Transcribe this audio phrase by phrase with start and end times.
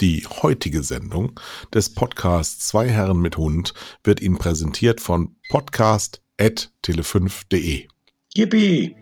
[0.00, 1.38] Die heutige Sendung
[1.74, 7.86] des Podcasts Zwei Herren mit Hund wird Ihnen präsentiert von podcast.tele5.de.
[8.34, 8.96] Yippie!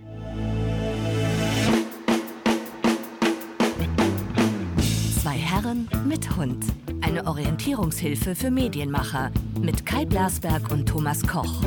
[5.23, 6.65] Zwei Herren mit Hund.
[7.01, 9.31] Eine Orientierungshilfe für Medienmacher
[9.61, 11.63] mit Kai Blasberg und Thomas Koch.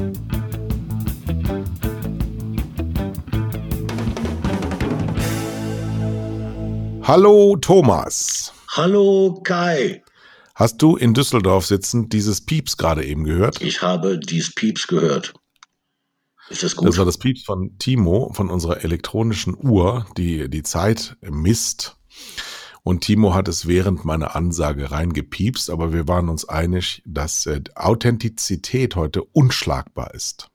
[7.04, 8.52] Hallo Thomas.
[8.74, 10.02] Hallo Kai.
[10.56, 13.62] Hast du in Düsseldorf sitzend dieses Pieps gerade eben gehört?
[13.62, 15.34] Ich habe dies Pieps gehört.
[16.48, 16.88] Ist das gut?
[16.88, 21.98] Das war das Pieps von Timo, von unserer elektronischen Uhr, die die Zeit misst.
[22.84, 27.60] Und Timo hat es während meiner Ansage reingepiepst, aber wir waren uns einig, dass äh,
[27.76, 30.48] Authentizität heute unschlagbar ist.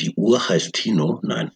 [0.00, 1.20] Die Uhr heißt Tino?
[1.22, 1.50] Nein.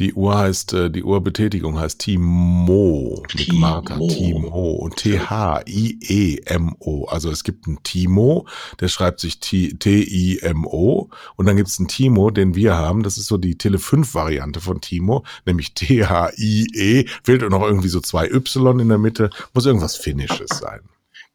[0.00, 3.58] Die Uhr heißt, äh, die Uhrbetätigung heißt Timo, mit Timo.
[3.58, 5.44] Martha, Timo und T-H-I-E-M-O.
[7.06, 8.48] Also es gibt einen Timo,
[8.80, 13.28] der schreibt sich T-I-M-O und dann gibt es einen Timo, den wir haben, das ist
[13.28, 18.98] so die Tele5-Variante von Timo, nämlich T-H-I-E, fehlt noch irgendwie so zwei Y in der
[18.98, 20.80] Mitte, muss irgendwas Finnisches sein.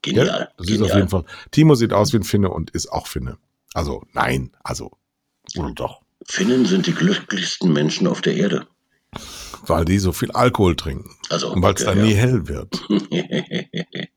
[0.01, 0.27] Genial.
[0.27, 0.89] Ja, das ist genial.
[0.91, 1.23] auf jeden Fall.
[1.51, 3.37] Timo sieht aus wie ein Finne und ist auch Finne.
[3.73, 4.91] Also nein, also
[5.57, 8.67] oder doch, Finnen sind die glücklichsten Menschen auf der Erde.
[9.65, 12.17] weil die so viel Alkohol trinken Also, und weil es okay, dann nie ja.
[12.17, 12.81] hell wird.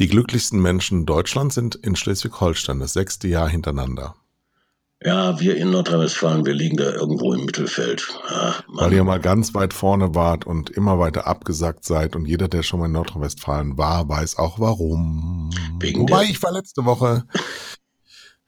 [0.00, 4.14] Die glücklichsten Menschen Deutschlands sind in Schleswig-Holstein, das sechste Jahr hintereinander.
[5.02, 8.06] ja, wir in Nordrhein-Westfalen, wir liegen da irgendwo im Mittelfeld.
[8.28, 12.14] Ah, Weil ihr mal ganz weit vorne wart und immer weiter abgesagt seid.
[12.14, 15.50] Und jeder, der schon mal in Nordrhein-Westfalen war, weiß auch warum.
[15.80, 17.24] Wegen Wobei ich war letzte Woche,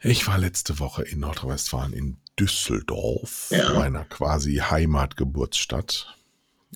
[0.03, 3.75] ich war letzte Woche in Nordrhein-Westfalen in Düsseldorf, Ja.
[3.75, 6.17] meiner quasi Heimatgeburtsstadt.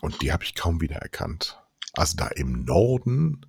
[0.02, 1.58] Und die habe ich kaum wieder erkannt.
[1.94, 3.46] Also da im Norden,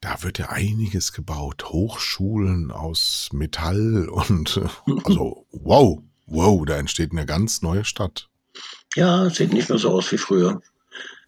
[0.00, 1.64] da wird ja einiges gebaut.
[1.70, 4.60] Hochschulen aus Metall und
[5.04, 8.28] also wow, wow, da entsteht eine ganz neue Stadt.
[8.94, 10.62] Ja, sieht nicht mehr so aus wie früher.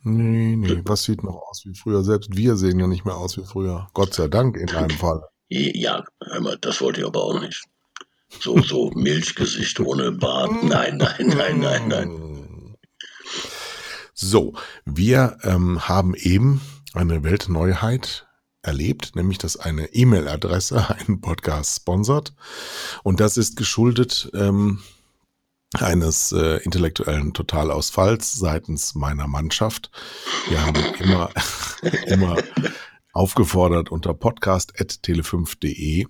[0.02, 2.04] Nee, nee, was sieht noch aus wie früher?
[2.04, 3.88] Selbst wir sehen ja nicht mehr aus wie früher.
[3.94, 5.22] Gott sei Dank in einem Fall.
[5.48, 7.62] Ja, hör mal, das wollte ich aber auch nicht.
[8.40, 10.50] So, so Milchgesicht ohne Bart.
[10.62, 12.76] Nein, nein, nein, nein, nein.
[14.14, 14.54] So,
[14.84, 16.60] wir ähm, haben eben
[16.92, 18.26] eine Weltneuheit
[18.62, 22.32] erlebt, nämlich dass eine E-Mail-Adresse einen Podcast sponsert.
[23.02, 24.80] Und das ist geschuldet ähm,
[25.74, 29.90] eines äh, intellektuellen Totalausfalls seitens meiner Mannschaft.
[30.48, 31.30] Wir haben immer,
[32.06, 32.36] immer
[33.14, 36.06] aufgefordert, unter podcast.tele5.de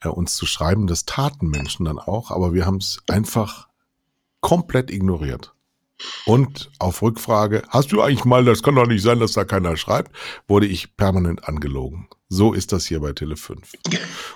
[0.00, 0.86] äh, uns zu schreiben.
[0.86, 3.68] Das taten Menschen dann auch, aber wir haben es einfach
[4.40, 5.52] komplett ignoriert.
[6.26, 9.76] Und auf Rückfrage, hast du eigentlich mal, das kann doch nicht sein, dass da keiner
[9.76, 10.12] schreibt,
[10.46, 12.08] wurde ich permanent angelogen.
[12.28, 13.58] So ist das hier bei Tele5.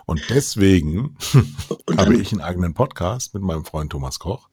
[0.05, 1.17] Und deswegen
[1.97, 4.49] habe ich einen eigenen Podcast mit meinem Freund Thomas Koch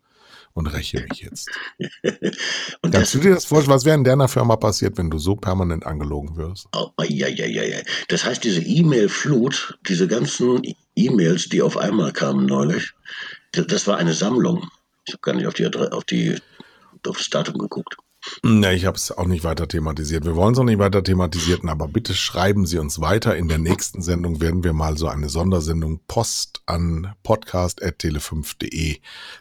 [0.53, 1.49] und räche mich jetzt.
[2.81, 3.75] und Kannst du dir das vorstellen?
[3.75, 6.67] Was wäre in deiner Firma passiert, wenn du so permanent angelogen wirst?
[6.73, 7.77] oh, ja, ja, ja, ja.
[8.07, 10.61] Das heißt, diese E-Mail-Flut, diese ganzen
[10.95, 12.91] E-Mails, die auf einmal kamen neulich,
[13.51, 14.67] das, war eine Sammlung.
[15.05, 16.37] Ich habe gar nicht auf die, auf die
[17.07, 17.95] auf das Datum geguckt.
[18.43, 20.25] Ne, ich habe es auch nicht weiter thematisiert.
[20.25, 23.37] Wir wollen es auch nicht weiter thematisieren, aber bitte schreiben Sie uns weiter.
[23.37, 28.97] In der nächsten Sendung werden wir mal so eine Sondersendung Post an podcast.tele5.de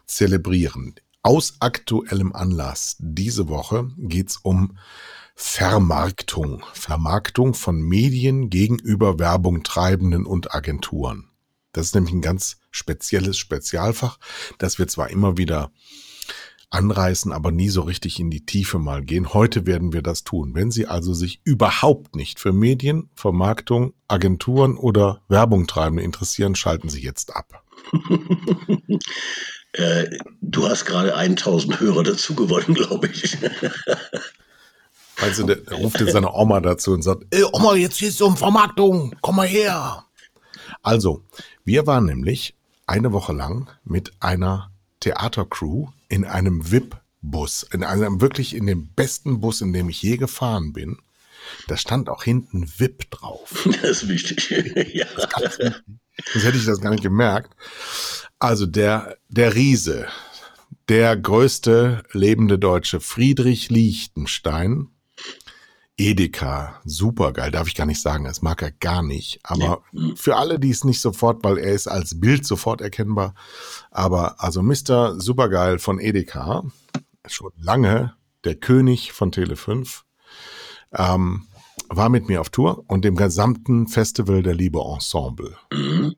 [0.06, 0.94] zelebrieren.
[1.22, 4.78] Aus aktuellem Anlass diese Woche geht's um
[5.34, 6.64] Vermarktung.
[6.72, 11.30] Vermarktung von Medien gegenüber Werbung treibenden und Agenturen.
[11.72, 14.18] Das ist nämlich ein ganz spezielles Spezialfach,
[14.58, 15.70] das wir zwar immer wieder
[16.70, 19.32] anreißen, aber nie so richtig in die Tiefe mal gehen.
[19.32, 20.54] Heute werden wir das tun.
[20.54, 26.88] Wenn Sie also sich überhaupt nicht für Medien, Vermarktung, Agenturen oder Werbung treibende interessieren, schalten
[26.88, 27.62] Sie jetzt ab.
[29.72, 30.06] Äh,
[30.40, 33.36] du hast gerade 1000 Hörer dazu gewonnen, glaube ich.
[35.20, 38.36] Also der, der ruft jetzt seine Oma dazu und sagt, Ey, Oma, jetzt geht's um
[38.36, 40.04] Vermarktung, komm mal her.
[40.82, 41.22] Also,
[41.64, 42.54] wir waren nämlich
[42.86, 49.40] eine Woche lang mit einer Theatercrew in einem VIP-Bus, in einem wirklich in dem besten
[49.40, 50.98] Bus, in dem ich je gefahren bin.
[51.66, 53.68] Da stand auch hinten VIP drauf.
[53.82, 54.50] Das ist wichtig.
[54.94, 55.06] ja.
[56.32, 57.54] Sonst hätte ich das gar nicht gemerkt.
[58.38, 60.08] Also der, der Riese,
[60.88, 64.88] der größte lebende Deutsche, Friedrich Liechtenstein,
[65.98, 69.40] Edeka, supergeil, darf ich gar nicht sagen, das mag er gar nicht.
[69.42, 69.82] Aber
[70.14, 73.34] für alle, die es nicht sofort, weil er ist als Bild sofort erkennbar.
[73.90, 75.20] Aber also Mr.
[75.20, 76.62] Supergeil von Edeka,
[77.26, 78.14] schon lange
[78.44, 80.02] der König von Tele5,
[80.92, 81.48] ähm,
[81.88, 85.56] war mit mir auf Tour und dem gesamten Festival der Liebe Ensemble.
[85.72, 86.14] Mhm.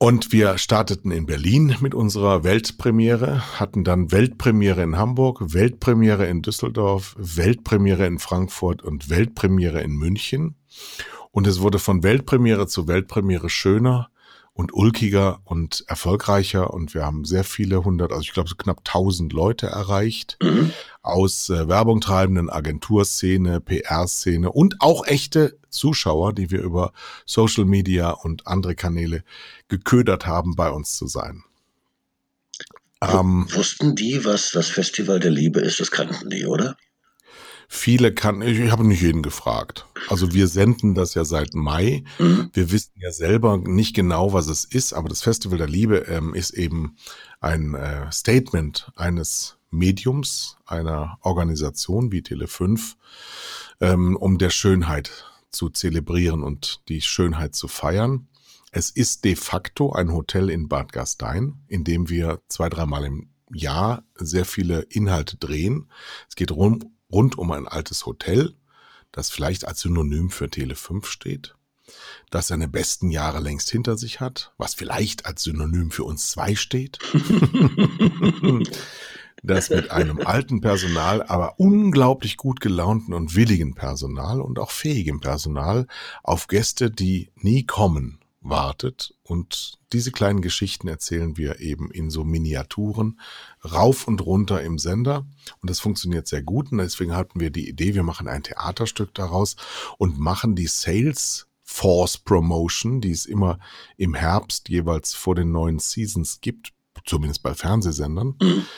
[0.00, 6.40] Und wir starteten in Berlin mit unserer Weltpremiere, hatten dann Weltpremiere in Hamburg, Weltpremiere in
[6.40, 10.54] Düsseldorf, Weltpremiere in Frankfurt und Weltpremiere in München.
[11.32, 14.08] Und es wurde von Weltpremiere zu Weltpremiere schöner
[14.58, 18.84] und ulkiger und erfolgreicher und wir haben sehr viele hundert, also ich glaube so knapp
[18.84, 20.72] tausend Leute erreicht mhm.
[21.00, 26.92] aus äh, Werbung treibenden Agenturszene, PR-Szene und auch echte Zuschauer, die wir über
[27.24, 29.22] Social Media und andere Kanäle
[29.68, 31.44] geködert haben, bei uns zu sein.
[33.00, 35.78] Ähm, Wussten die, was das Festival der Liebe ist?
[35.78, 36.76] Das kannten die, oder?
[37.70, 39.86] Viele kann, ich habe nicht jeden gefragt.
[40.08, 42.02] Also wir senden das ja seit Mai.
[42.18, 42.48] Mhm.
[42.54, 46.34] Wir wissen ja selber nicht genau, was es ist, aber das Festival der Liebe ähm,
[46.34, 46.96] ist eben
[47.40, 52.94] ein äh, Statement eines Mediums, einer Organisation wie Tele5,
[53.80, 58.28] ähm, um der Schönheit zu zelebrieren und die Schönheit zu feiern.
[58.72, 63.28] Es ist de facto ein Hotel in Bad Gastein, in dem wir zwei, dreimal im
[63.52, 65.90] Jahr sehr viele Inhalte drehen.
[66.28, 68.54] Es geht rum, rund um ein altes Hotel,
[69.12, 71.54] das vielleicht als Synonym für Tele 5 steht,
[72.30, 76.54] das seine besten Jahre längst hinter sich hat, was vielleicht als Synonym für uns zwei
[76.54, 76.98] steht,
[79.42, 85.20] das mit einem alten Personal, aber unglaublich gut gelaunten und willigen Personal und auch fähigem
[85.20, 85.86] Personal
[86.22, 89.14] auf Gäste, die nie kommen, wartet.
[89.22, 93.20] Und diese kleinen Geschichten erzählen wir eben in so Miniaturen
[93.64, 95.26] rauf und runter im Sender.
[95.60, 96.72] Und das funktioniert sehr gut.
[96.72, 99.56] Und deswegen hatten wir die Idee, wir machen ein Theaterstück daraus
[99.98, 103.58] und machen die Sales Force Promotion, die es immer
[103.98, 106.72] im Herbst jeweils vor den neuen Seasons gibt,
[107.04, 108.34] zumindest bei Fernsehsendern.
[108.40, 108.66] Mhm.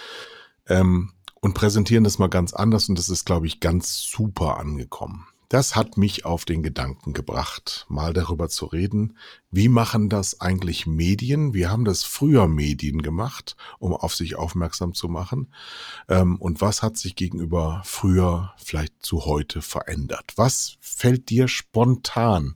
[0.66, 5.26] Ähm, und präsentieren das mal ganz anders und das ist, glaube ich, ganz super angekommen.
[5.50, 9.18] Das hat mich auf den Gedanken gebracht, mal darüber zu reden,
[9.50, 11.54] wie machen das eigentlich Medien?
[11.54, 15.52] Wie haben das früher Medien gemacht, um auf sich aufmerksam zu machen?
[16.08, 20.34] Ähm, und was hat sich gegenüber früher vielleicht zu heute verändert?
[20.36, 22.54] Was fällt dir spontan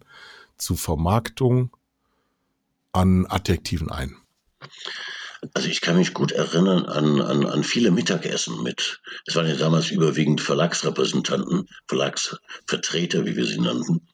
[0.57, 1.77] zu Vermarktung
[2.93, 4.17] an Adjektiven ein?
[5.53, 9.57] Also ich kann mich gut erinnern an, an, an viele Mittagessen mit, es waren ja
[9.57, 14.09] damals überwiegend Verlagsrepräsentanten, Verlagsvertreter, wie wir sie nannten.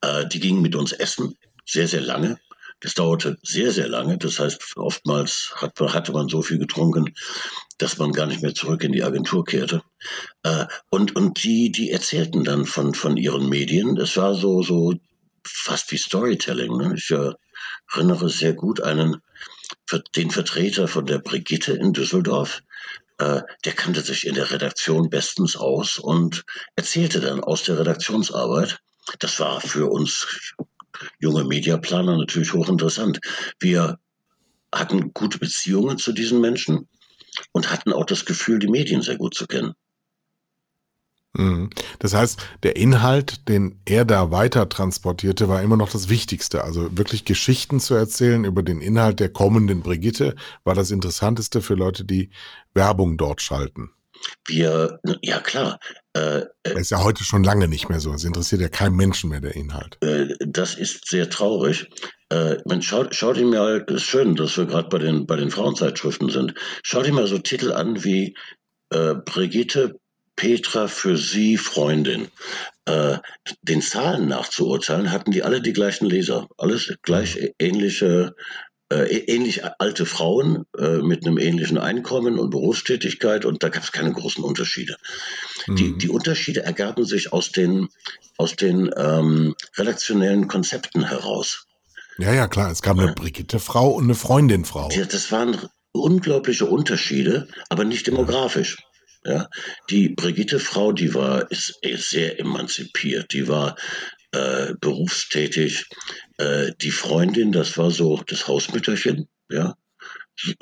[0.00, 2.38] Äh, die gingen mit uns essen, sehr, sehr lange.
[2.80, 4.18] Das dauerte sehr, sehr lange.
[4.18, 7.14] Das heißt, oftmals hat, hatte man so viel getrunken,
[7.78, 9.82] dass man gar nicht mehr zurück in die Agentur kehrte.
[10.42, 13.94] Äh, und und die, die erzählten dann von, von ihren Medien.
[13.94, 14.94] Das war so, so
[15.42, 16.76] fast wie Storytelling.
[16.76, 16.94] Ne?
[16.96, 17.10] Ich
[17.92, 19.22] erinnere sehr gut einen
[20.14, 22.62] den Vertreter von der Brigitte in Düsseldorf.
[23.18, 28.78] Äh, der kannte sich in der Redaktion bestens aus und erzählte dann aus der Redaktionsarbeit.
[29.20, 30.54] Das war für uns
[31.18, 33.20] junge Mediaplaner natürlich hochinteressant.
[33.58, 33.98] Wir
[34.74, 36.88] hatten gute Beziehungen zu diesen Menschen
[37.52, 39.74] und hatten auch das Gefühl, die Medien sehr gut zu kennen.
[41.36, 41.70] Mhm.
[41.98, 46.64] Das heißt, der Inhalt, den er da weiter transportierte, war immer noch das Wichtigste.
[46.64, 50.34] Also wirklich Geschichten zu erzählen über den Inhalt der kommenden Brigitte
[50.64, 52.30] war das Interessanteste für Leute, die
[52.74, 53.90] Werbung dort schalten.
[54.46, 55.78] Wir, ja klar.
[56.16, 58.12] Äh, äh ist ja heute schon lange nicht mehr so.
[58.14, 59.98] Es interessiert ja keinen Menschen mehr der Inhalt.
[60.02, 61.88] Äh, das ist sehr traurig.
[62.30, 65.50] Äh, man schaut, schaut ihm mal, ist schön, dass wir gerade bei den, bei den
[65.50, 66.54] Frauenzeitschriften sind.
[66.82, 68.34] Schaut ihm mal so Titel an wie
[68.90, 69.98] äh, Brigitte
[70.36, 72.28] Petra für sie Freundin.
[72.84, 73.18] Äh,
[73.62, 76.48] den Zahlen nach zu urteilen, hatten die alle die gleichen Leser.
[76.56, 77.48] Alles gleich mhm.
[77.58, 78.36] ähnliche,
[78.92, 83.90] äh, ähnlich alte Frauen äh, mit einem ähnlichen Einkommen und Berufstätigkeit und da gab es
[83.90, 84.96] keine großen Unterschiede.
[85.66, 85.76] Mhm.
[85.76, 87.88] Die, die Unterschiede ergaben sich aus den,
[88.36, 91.66] aus den ähm, redaktionellen Konzepten heraus.
[92.18, 92.70] Ja, ja, klar.
[92.70, 94.90] Es gab eine Brigitte-Frau und eine Freundin-Frau.
[95.10, 95.58] Das waren
[95.92, 98.78] unglaubliche Unterschiede, aber nicht demografisch.
[99.26, 99.48] Ja,
[99.90, 103.74] die Brigitte-Frau, die war ist, ist sehr emanzipiert, die war
[104.30, 105.86] äh, berufstätig.
[106.38, 109.74] Äh, die Freundin, das war so das Hausmütterchen, ja.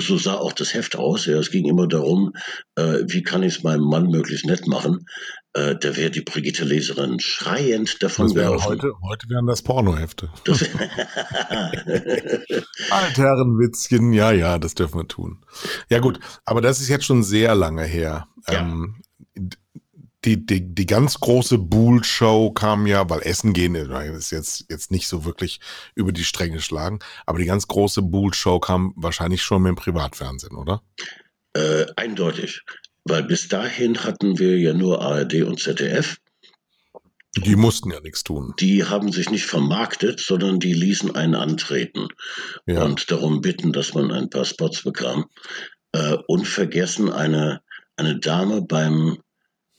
[0.01, 1.27] So sah auch das Heft aus.
[1.27, 2.33] Ja, es ging immer darum,
[2.77, 5.07] äh, wie kann ich es meinem Mann möglichst nett machen.
[5.53, 10.31] Äh, da wäre die Brigitte-Leserin schreiend davon das wäre heute, heute wären das Pornohefte.
[12.91, 15.45] Altherrenwitzchen, ja, ja, das dürfen wir tun.
[15.89, 18.27] Ja gut, aber das ist jetzt schon sehr lange her.
[18.49, 18.61] Ja.
[18.61, 18.97] Ähm,
[20.25, 25.07] die, die, die ganz große Bull-Show kam ja, weil Essen gehen ist jetzt, jetzt nicht
[25.09, 25.61] so wirklich
[25.95, 30.57] über die Stränge schlagen, aber die ganz große Bull-Show kam wahrscheinlich schon mit dem Privatfernsehen,
[30.57, 30.83] oder?
[31.55, 32.63] Äh, eindeutig,
[33.05, 36.17] weil bis dahin hatten wir ja nur ARD und ZDF
[37.37, 38.55] Die mussten ja nichts tun.
[38.59, 42.09] Die haben sich nicht vermarktet, sondern die ließen einen antreten
[42.67, 42.85] Ja.
[42.85, 45.27] und darum bitten, dass man ein paar Spots bekam.
[45.93, 47.61] Äh, unvergessen eine,
[47.97, 49.19] eine Dame beim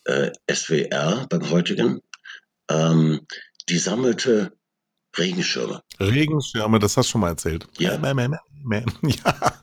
[0.05, 2.01] äh, SWR, beim heutigen,
[2.69, 3.21] ähm,
[3.69, 4.53] die sammelte
[5.17, 5.81] Regenschirme.
[6.00, 7.67] Regenschirme, das hast du schon mal erzählt.
[7.77, 7.97] Ja.
[7.97, 8.83] Mäh, mäh, mäh, mäh.
[9.25, 9.53] ja.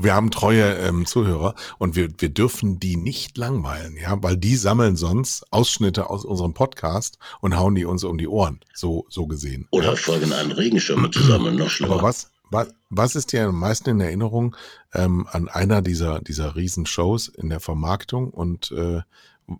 [0.00, 4.56] Wir haben treue ähm, Zuhörer und wir, wir dürfen die nicht langweilen, ja, weil die
[4.56, 9.26] sammeln sonst Ausschnitte aus unserem Podcast und hauen die uns um die Ohren, so, so
[9.26, 9.66] gesehen.
[9.70, 11.94] Oder folgen einen Regenschirm zu sammeln, noch schlimmer.
[11.94, 14.56] Aber was, was, was ist dir am meisten in Erinnerung
[14.94, 19.00] ähm, an einer dieser, dieser Riesenshows in der Vermarktung und äh,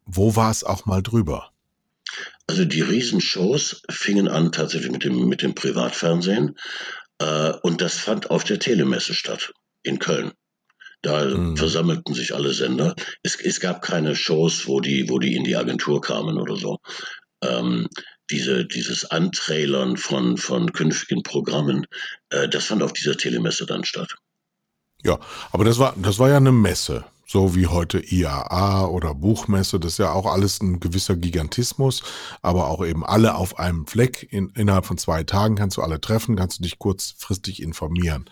[0.06, 1.50] wo war es auch mal drüber?
[2.46, 6.56] Also die Riesenshows fingen an tatsächlich mit dem, mit dem Privatfernsehen
[7.18, 10.32] äh, und das fand auf der Telemesse statt in Köln.
[11.02, 11.56] Da Mhm.
[11.56, 12.94] versammelten sich alle Sender.
[13.22, 16.78] Es, es gab keine Shows, wo die, wo die in die Agentur kamen oder so.
[17.42, 17.88] Ähm,
[18.30, 21.86] diese, dieses Antrailern von, von künftigen Programmen,
[22.30, 24.14] äh, das fand auf dieser Telemesse dann statt.
[25.02, 25.18] Ja,
[25.50, 27.04] aber das war, das war ja eine Messe.
[27.32, 32.02] So wie heute IAA oder Buchmesse, das ist ja auch alles ein gewisser Gigantismus,
[32.42, 34.30] aber auch eben alle auf einem Fleck.
[34.30, 38.28] In, innerhalb von zwei Tagen kannst du alle treffen, kannst du dich kurzfristig informieren.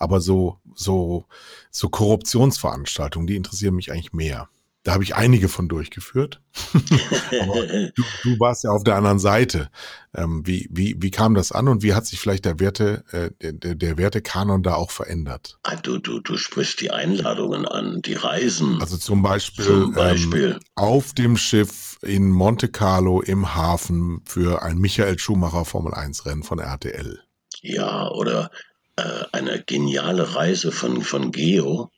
[0.00, 1.26] Aber so, so,
[1.70, 4.48] so Korruptionsveranstaltungen, die interessieren mich eigentlich mehr.
[4.82, 6.40] Da habe ich einige von durchgeführt.
[7.42, 9.70] Aber du, du warst ja auf der anderen Seite.
[10.14, 13.52] Ähm, wie, wie, wie kam das an und wie hat sich vielleicht der Werte, äh,
[13.52, 15.58] der, der Wertekanon da auch verändert?
[15.64, 18.80] Ah, du, du, du sprichst die Einladungen an, die Reisen.
[18.80, 20.52] Also zum Beispiel, Zum Beispiel.
[20.52, 26.24] Ähm, auf dem Schiff in Monte Carlo im Hafen für ein Michael Schumacher Formel 1
[26.24, 27.20] Rennen von RTL.
[27.60, 28.50] Ja, oder
[28.96, 31.90] äh, eine geniale Reise von, von Geo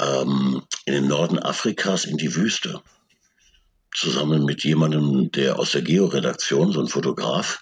[0.00, 2.80] ähm, in den Norden Afrikas in die Wüste.
[3.94, 7.60] Zusammen mit jemandem, der aus der Geo-Redaktion, so ein Fotograf,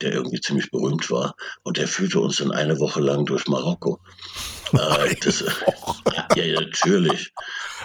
[0.00, 1.34] der irgendwie ziemlich berühmt war.
[1.62, 4.00] Und der führte uns dann eine Woche lang durch Marokko.
[4.74, 5.40] Äh, das,
[6.36, 7.32] ja, ja, natürlich.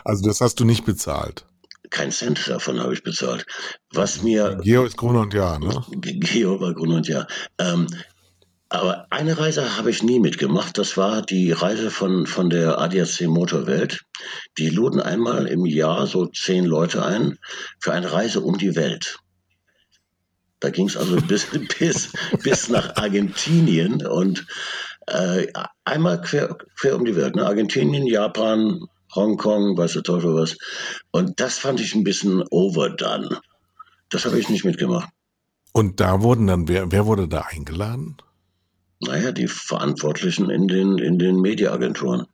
[0.04, 1.46] Also das hast du nicht bezahlt.
[1.92, 3.46] Kein Cent davon habe ich bezahlt.
[3.94, 5.82] Was mir Geo ist Grund und Ja, ne?
[5.92, 7.26] Ge- Geo war Grund und Ja.
[7.58, 7.88] Ähm,
[8.74, 10.80] aber eine Reise habe ich nie mitgemacht.
[10.80, 14.02] Das war die Reise von, von der ADAC Motorwelt.
[14.58, 17.38] Die luden einmal im Jahr so zehn Leute ein
[17.80, 19.20] für eine Reise um die Welt.
[20.60, 21.46] Da ging es also bis,
[21.78, 24.48] bis, bis nach Argentinien und
[25.06, 25.46] äh,
[25.86, 27.36] einmal quer, quer um die Welt.
[27.36, 27.46] Ne?
[27.46, 28.80] Argentinien, Japan,
[29.14, 30.58] Hongkong, weiß der Teufel was.
[31.12, 33.40] Und das fand ich ein bisschen overdone.
[34.10, 35.10] Das habe ich nicht mitgemacht.
[35.74, 38.18] Und da wurden dann, wer, wer wurde da eingeladen?
[39.06, 42.26] Naja, die Verantwortlichen in den, in den Mediaagenturen.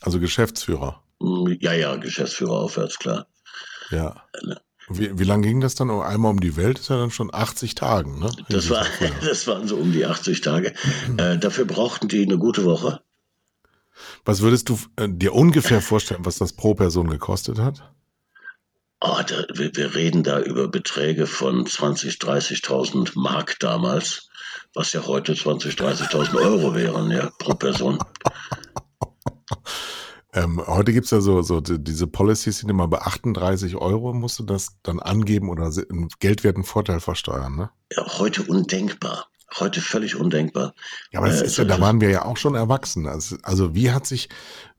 [0.00, 1.02] Also Geschäftsführer.
[1.20, 3.26] Hm, Ja, ja, Geschäftsführer aufwärts, klar.
[3.90, 4.22] Ja.
[4.88, 5.90] Wie, wie lange ging das dann?
[5.90, 8.30] Einmal um die Welt ist ja dann schon 80 Tagen, ne?
[8.48, 8.84] Das, war,
[9.24, 10.74] das waren so um die 80 Tage.
[11.16, 13.00] Äh, dafür brauchten die eine gute Woche.
[14.24, 17.82] Was würdest du äh, dir ungefähr vorstellen, was das pro Person gekostet hat?
[19.00, 24.28] Oh, da, wir, wir reden da über Beträge von 20.000, 30.000 Mark damals,
[24.74, 27.98] was ja heute 20.000, 30.000 Euro wären, ja, pro Person.
[30.32, 34.38] Ähm, heute gibt's ja so, so die- diese Policies sind immer bei 38 Euro, musst
[34.40, 37.70] du das dann angeben oder einen geldwerten Vorteil versteuern, ne?
[37.96, 39.28] Ja, heute undenkbar.
[39.60, 40.74] Heute völlig undenkbar.
[41.12, 43.06] Ja, aber das Äh, ist ja, da waren wir ja auch schon erwachsen.
[43.06, 44.28] Also, also wie hat sich,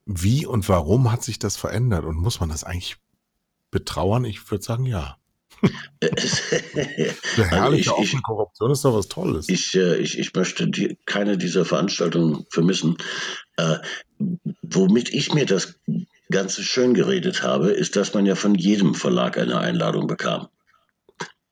[0.05, 2.03] wie und warum hat sich das verändert?
[2.03, 2.97] Und muss man das eigentlich
[3.71, 4.25] betrauern?
[4.25, 5.15] Ich würde sagen, ja.
[6.01, 6.11] Eine
[7.37, 9.49] Also herrliche ich, ich, offene Korruption ist doch was Tolles.
[9.49, 12.97] Ich, äh, ich, ich möchte die, keine dieser Veranstaltungen vermissen.
[13.57, 13.77] Äh,
[14.61, 15.75] womit ich mir das
[16.29, 20.47] Ganze schön geredet habe, ist, dass man ja von jedem Verlag eine Einladung bekam.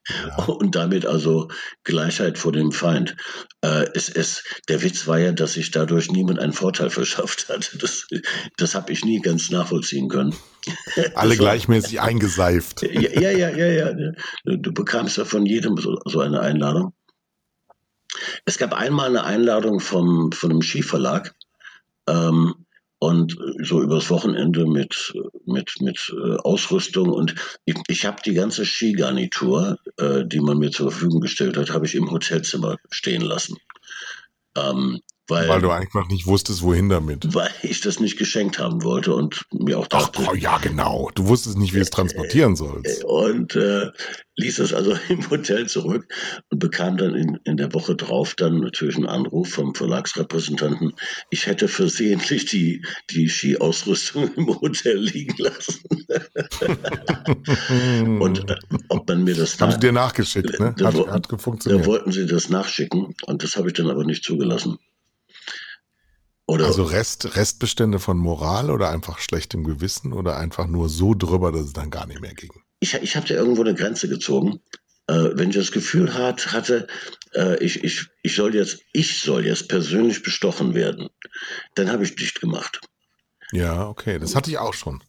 [0.10, 0.46] Ja.
[0.46, 1.50] Und damit also
[1.84, 3.16] Gleichheit vor dem Feind.
[3.62, 7.78] Äh, es, es, der Witz war ja, dass sich dadurch niemand einen Vorteil verschafft hat.
[7.82, 8.08] Das,
[8.58, 10.36] das habe ich nie ganz nachvollziehen können.
[11.16, 12.82] Alle gleichmäßig eingeseift.
[12.82, 13.68] Ja, ja, ja, ja.
[13.68, 14.12] ja.
[14.44, 16.94] Du, du bekamst ja von jedem so, so eine Einladung.
[18.46, 21.34] Es gab einmal eine Einladung vom, von einem Skiverlag
[22.08, 22.66] ähm,
[23.04, 25.14] und so übers Wochenende mit,
[25.46, 30.72] mit, mit äh, Ausrüstung und ich, ich habe die ganze Skigarnitur, äh, die man mir
[30.72, 33.58] zur Verfügung gestellt hat, habe ich im Hotelzimmer stehen lassen.
[34.56, 37.34] Ähm, Weil, weil du einfach nicht wusstest, wohin damit.
[37.34, 40.22] Weil ich das nicht geschenkt haben wollte und mir auch dachte.
[40.28, 41.12] Ach, ja, genau.
[41.16, 43.06] Du wusstest nicht, wie es transportieren sollst.
[43.06, 43.90] Und äh,
[44.36, 46.06] ließ es also im Hotel zurück
[46.50, 50.92] und bekam dann in, in der Woche drauf dann natürlich einen Anruf vom Verlagsrepräsentanten.
[51.30, 55.80] Ich hätte versehentlich die, die Skiausrüstung im Hotel liegen lassen.
[58.20, 58.56] und äh,
[58.90, 60.76] ob man mir das Haben sie dir nachgeschickt, ne?
[60.78, 61.86] Da, Hat, hat da funktioniert.
[61.86, 64.78] wollten sie das nachschicken und das habe ich dann aber nicht zugelassen.
[66.46, 71.52] Oder Also Rest, Restbestände von Moral oder einfach schlechtem Gewissen oder einfach nur so drüber,
[71.52, 72.52] dass es dann gar nicht mehr ging.
[72.82, 74.60] ich, ich habe da irgendwo eine Grenze gezogen.
[75.08, 76.88] Äh, wenn ich das Gefühl hat, hatte,
[77.34, 81.10] äh, ich, ich, ich soll jetzt, ich soll jetzt persönlich bestochen werden,
[81.76, 82.80] dann habe ich dicht gemacht.
[83.52, 85.04] Ja, okay, das hatte ich auch schon.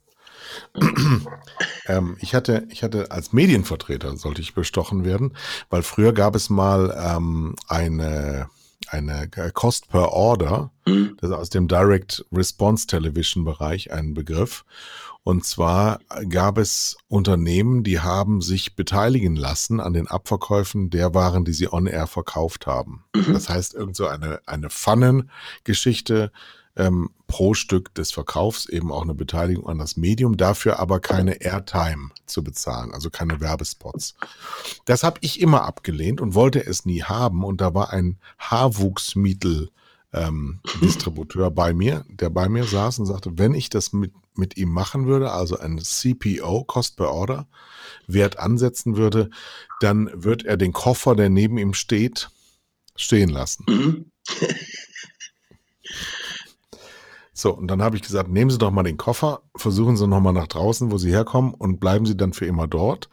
[1.87, 5.37] ähm, ich hatte, ich hatte als Medienvertreter sollte ich bestochen werden,
[5.71, 8.49] weil früher gab es mal ähm, eine
[8.89, 11.17] eine Cost per Order, Hm?
[11.21, 14.65] das ist aus dem Direct Response Television Bereich ein Begriff.
[15.23, 21.47] Und zwar gab es Unternehmen, die haben sich beteiligen lassen an den Abverkäufen der Waren,
[21.47, 23.05] die sie on air verkauft haben.
[23.17, 23.33] Mhm.
[23.33, 26.31] Das heißt, irgend so eine, eine Pfannengeschichte
[26.77, 31.41] ähm, pro Stück des Verkaufs, eben auch eine Beteiligung an das Medium, dafür aber keine
[31.41, 34.15] Airtime zu bezahlen, also keine Werbespots.
[34.85, 37.45] Das habe ich immer abgelehnt und wollte es nie haben.
[37.45, 39.71] Und da war ein Haarwuchsmittel
[40.13, 44.57] ähm, Distributeur bei mir, der bei mir saß und sagte, wenn ich das mit, mit
[44.57, 47.47] ihm machen würde, also ein CPO, Cost per Order,
[48.07, 49.31] Wert ansetzen würde,
[49.81, 52.31] dann wird er den Koffer, der neben ihm steht,
[52.97, 54.11] stehen lassen.
[57.37, 60.33] So, und dann habe ich gesagt, nehmen Sie doch mal den Koffer, versuchen Sie nochmal
[60.33, 63.11] nach draußen, wo Sie herkommen und bleiben Sie dann für immer dort.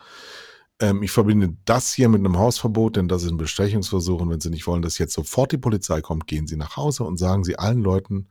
[0.80, 4.40] Ähm, ich verbinde das hier mit einem Hausverbot, denn das ist ein Bestechungsversuch und wenn
[4.40, 7.44] Sie nicht wollen, dass jetzt sofort die Polizei kommt, gehen Sie nach Hause und sagen
[7.44, 8.30] Sie allen Leuten,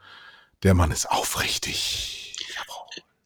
[0.62, 2.37] der Mann ist aufrichtig.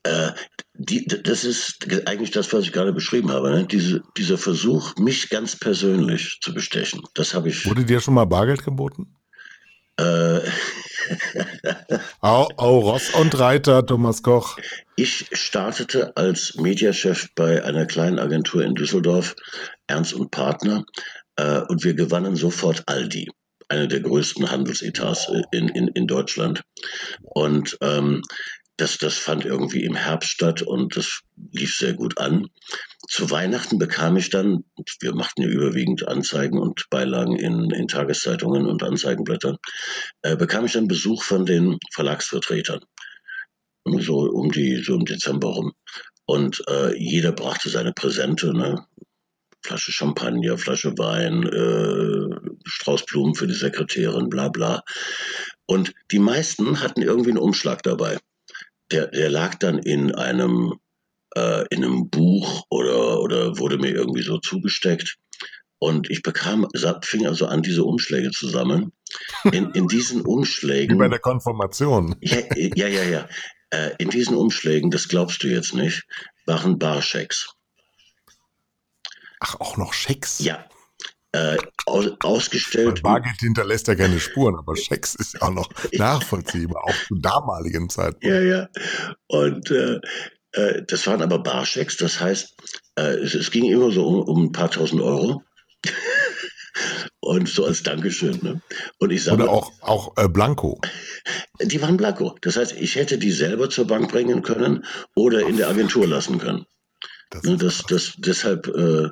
[0.05, 0.33] Äh,
[0.75, 3.51] die, das ist eigentlich das, was ich gerade beschrieben habe.
[3.51, 3.67] Ne?
[3.67, 7.03] Diese, dieser Versuch, mich ganz persönlich zu bestechen.
[7.15, 7.67] Das habe ich.
[7.67, 9.15] Wurde dir schon mal Bargeld geboten?
[9.97, 10.41] Äh,
[12.21, 14.57] Au, au, Ross und Reiter, Thomas Koch.
[14.97, 19.35] Ich startete als Mediachef bei einer kleinen Agentur in Düsseldorf,
[19.87, 20.85] Ernst und Partner,
[21.37, 23.31] äh, und wir gewannen sofort Aldi,
[23.69, 26.63] eine der größten Handelsetats äh, in, in, in Deutschland.
[27.23, 28.23] Und ähm,
[28.77, 31.21] das, das fand irgendwie im Herbst statt und das
[31.53, 32.49] lief sehr gut an.
[33.09, 34.65] Zu Weihnachten bekam ich dann,
[35.01, 39.57] wir machten ja überwiegend Anzeigen und Beilagen in, in Tageszeitungen und Anzeigenblättern,
[40.23, 42.81] äh, bekam ich dann Besuch von den Verlagsvertretern.
[43.85, 45.73] So um die so im Dezember rum.
[46.27, 48.87] Und äh, jeder brachte seine Präsente ne?
[49.63, 54.83] Flasche Champagner Flasche Wein äh, Strauß Blumen für die Sekretärin bla bla.
[55.67, 58.19] Und die meisten hatten irgendwie einen Umschlag dabei.
[58.91, 60.75] Der der lag dann in einem
[61.37, 65.17] äh, in einem Buch oder oder wurde mir irgendwie so zugesteckt
[65.79, 66.67] und ich bekam
[67.03, 68.93] fing also an diese Umschläge zu sammeln
[69.45, 72.17] in, in diesen Wie Umschlägen bei der Konfirmation.
[72.21, 73.29] ja, ja, ja, ja.
[73.71, 76.05] Äh, in diesen Umschlägen, das glaubst du jetzt nicht,
[76.47, 77.55] waren Barschecks.
[79.41, 80.39] Ach, auch noch Schecks.
[80.39, 80.65] Ja.
[81.33, 83.03] Äh, aus, ausgestellt.
[83.03, 87.91] Bargeld hinterlässt ja keine Spuren, aber Schecks ist ja auch noch nachvollziehbar, auch zu damaligen
[87.91, 88.25] Zeitpunkt.
[88.25, 88.69] Ja, ja.
[89.27, 90.01] Und äh,
[90.55, 92.55] äh, das waren aber Barschecks, das heißt,
[92.97, 95.43] äh, es, es ging immer so um, um ein paar tausend Euro.
[97.21, 98.39] Und so als Dankeschön.
[98.43, 98.61] Ne?
[98.99, 100.79] Und ich sage, Oder auch, auch äh, Blanco.
[101.63, 102.37] die waren blanko.
[102.43, 106.39] Das heißt, ich hätte die selber zur Bank bringen können oder in der Agentur lassen
[106.39, 106.67] können.
[107.31, 109.09] Das, Ne, das, das, deshalb äh,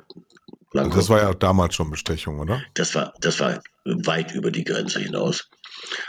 [0.71, 0.95] blanko.
[0.95, 2.61] das war ja auch damals schon Bestechung, oder?
[2.75, 5.49] Das war, das war weit über die Grenze hinaus.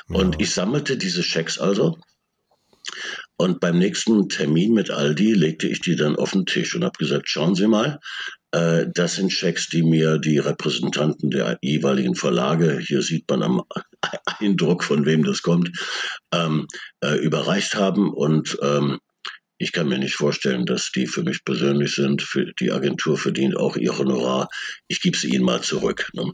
[0.09, 0.41] Und Ja.
[0.41, 1.97] ich sammelte diese Schecks also.
[3.37, 6.97] Und beim nächsten Termin mit Aldi legte ich die dann auf den Tisch und habe
[6.99, 7.99] gesagt, schauen Sie mal,
[8.53, 13.63] äh, das sind Schecks, die mir die Repräsentanten der jeweiligen Verlage, hier sieht man am
[14.39, 15.73] Eindruck, von wem das kommt,
[16.33, 16.69] ähm,
[17.01, 18.13] äh, überreicht haben.
[18.13, 19.01] Und ähm,
[19.59, 22.23] ich kann mir nicht vorstellen, dass die für mich persönlich sind.
[22.23, 24.49] Für die Agentur verdient auch ihr Honorar.
[24.87, 26.11] Ich gebe sie ihnen mal zurück.
[26.13, 26.33] Ne?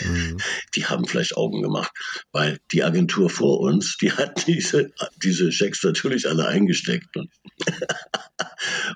[0.00, 0.36] Mhm.
[0.74, 1.90] die haben vielleicht Augen gemacht,
[2.32, 4.90] weil die Agentur vor uns, die hat diese,
[5.22, 7.16] diese Schecks natürlich alle eingesteckt.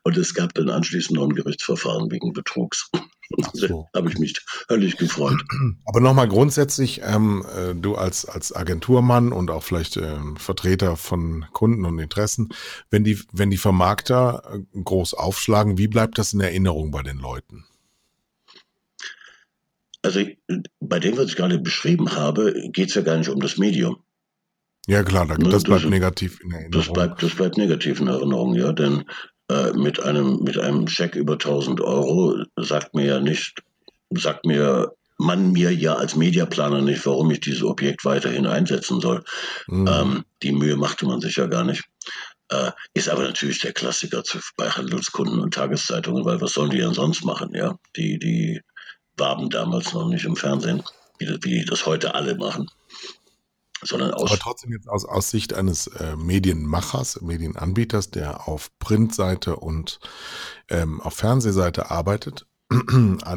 [0.03, 2.91] Und es gab dann anschließend noch ein Gerichtsverfahren wegen Betrugs.
[3.53, 3.89] So.
[3.95, 4.35] Habe ich mich
[4.69, 5.41] höllisch gefreut.
[5.85, 11.47] Aber nochmal grundsätzlich, ähm, äh, du als, als Agenturmann und auch vielleicht ähm, Vertreter von
[11.53, 12.49] Kunden und Interessen,
[12.91, 17.19] wenn die, wenn die Vermarkter äh, groß aufschlagen, wie bleibt das in Erinnerung bei den
[17.19, 17.65] Leuten?
[20.03, 20.25] Also
[20.81, 24.03] bei dem, was ich gerade beschrieben habe, geht es ja gar nicht um das Medium.
[24.87, 26.73] Ja, klar, das, das bleibt das, negativ in Erinnerung.
[26.73, 29.05] Das bleibt, das bleibt negativ in Erinnerung, ja, denn
[29.51, 33.63] äh, mit, einem, mit einem Scheck über 1000 Euro sagt mir ja nicht,
[34.11, 39.23] sagt mir man mir ja als Mediaplaner nicht, warum ich dieses Objekt weiterhin einsetzen soll.
[39.69, 39.87] Mhm.
[39.87, 41.85] Ähm, die Mühe machte man sich ja gar nicht.
[42.49, 46.79] Äh, ist aber natürlich der Klassiker zu, bei Handelskunden und Tageszeitungen, weil was sollen die
[46.79, 47.79] denn sonst machen, ja?
[47.97, 48.63] Die, die
[49.21, 50.83] warben damals noch nicht im Fernsehen,
[51.19, 52.69] wie, wie das heute alle machen.
[53.83, 59.57] Sondern aus aber trotzdem jetzt aus, aus Sicht eines äh, Medienmachers, Medienanbieters, der auf Printseite
[59.57, 60.01] und
[60.69, 62.47] ähm, auf Fernsehseite arbeitet,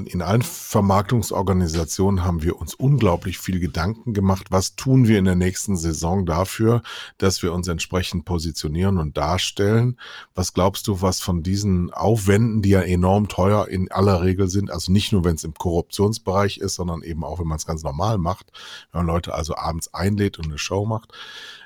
[0.06, 5.34] in allen Vermarktungsorganisationen haben wir uns unglaublich viel Gedanken gemacht, was tun wir in der
[5.34, 6.84] nächsten Saison dafür,
[7.18, 10.00] dass wir uns entsprechend positionieren und darstellen.
[10.36, 14.70] Was glaubst du, was von diesen Aufwänden, die ja enorm teuer in aller Regel sind,
[14.70, 17.82] also nicht nur, wenn es im Korruptionsbereich ist, sondern eben auch, wenn man es ganz
[17.82, 18.52] normal macht,
[18.92, 21.12] wenn man Leute also abends einlädt und eine Show macht,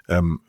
[0.08, 0.40] ähm,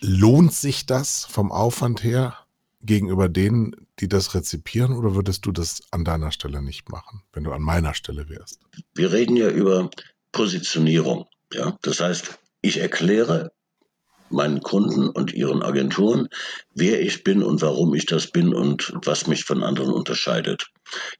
[0.00, 2.45] lohnt sich das vom Aufwand her?
[2.80, 7.44] Gegenüber denen, die das rezipieren, oder würdest du das an deiner Stelle nicht machen, wenn
[7.44, 8.60] du an meiner Stelle wärst?
[8.94, 9.90] Wir reden ja über
[10.32, 11.26] Positionierung.
[11.52, 11.76] Ja?
[11.82, 13.52] Das heißt, ich erkläre
[14.28, 16.28] meinen Kunden und ihren Agenturen,
[16.74, 20.66] wer ich bin und warum ich das bin und was mich von anderen unterscheidet.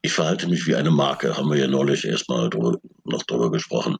[0.02, 3.96] Ich verhalte mich wie eine Marke, haben wir ja neulich erstmal drüber, noch drüber gesprochen.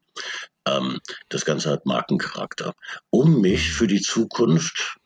[0.66, 2.75] Ähm, das Ganze hat Markencharakter.
[3.11, 4.99] Um mich für die Zukunft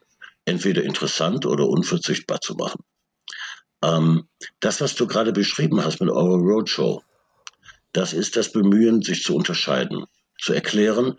[0.45, 2.83] entweder interessant oder unverzichtbar zu machen.
[3.83, 4.29] Ähm,
[4.61, 7.03] das, was du gerade beschrieben hast mit eurer Roadshow,
[7.93, 10.05] das ist das Bemühen, sich zu unterscheiden,
[10.39, 11.17] zu erklären,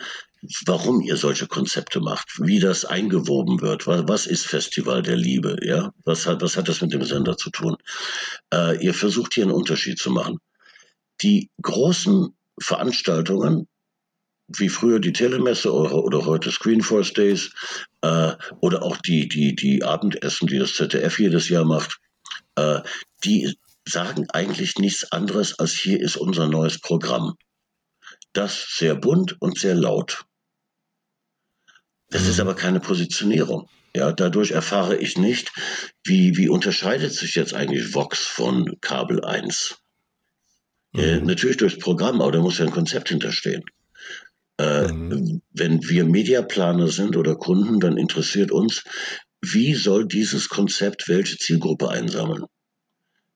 [0.66, 5.92] warum ihr solche Konzepte macht, wie das eingewoben wird, was, ist Festival der Liebe, ja,
[6.04, 7.78] was hat, was hat das mit dem Sender zu tun?
[8.52, 10.40] Äh, ihr versucht hier einen Unterschied zu machen.
[11.22, 13.68] Die großen Veranstaltungen
[14.58, 17.52] wie früher die Telemesse oder, oder heute Screenforce Days
[18.02, 22.00] äh, oder auch die, die, die Abendessen, die das ZDF jedes Jahr macht,
[22.56, 22.82] äh,
[23.24, 23.56] die
[23.88, 27.36] sagen eigentlich nichts anderes als hier ist unser neues Programm.
[28.34, 30.26] Das sehr bunt und sehr laut.
[32.10, 32.30] Das mhm.
[32.30, 33.68] ist aber keine Positionierung.
[33.94, 35.52] Ja, dadurch erfahre ich nicht,
[36.06, 39.78] wie, wie unterscheidet sich jetzt eigentlich Vox von Kabel 1.
[40.94, 41.04] Äh, mhm.
[41.04, 43.64] Äh, natürlich durchs Programm, aber da muss ja ein Konzept hinterstehen.
[45.62, 48.84] Wenn wir Mediaplaner sind oder Kunden, dann interessiert uns,
[49.42, 52.46] wie soll dieses Konzept welche Zielgruppe einsammeln?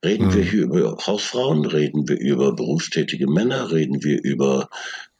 [0.03, 0.33] Reden mhm.
[0.33, 4.69] wir hier über Hausfrauen, reden wir über berufstätige Männer, reden wir über